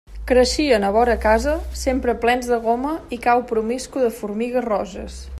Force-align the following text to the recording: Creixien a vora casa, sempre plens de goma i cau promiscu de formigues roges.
Creixien 0.29 0.85
a 0.85 0.87
vora 0.95 1.15
casa, 1.25 1.51
sempre 1.81 2.15
plens 2.23 2.49
de 2.53 2.59
goma 2.63 2.93
i 3.17 3.19
cau 3.27 3.43
promiscu 3.53 4.05
de 4.07 4.11
formigues 4.23 4.67
roges. 4.71 5.21